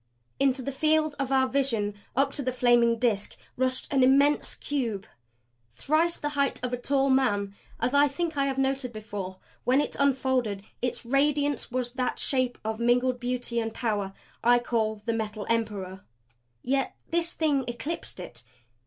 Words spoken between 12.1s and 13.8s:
shape of mingled beauty and